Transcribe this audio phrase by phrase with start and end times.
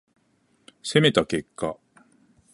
[0.81, 1.77] 攻めた結果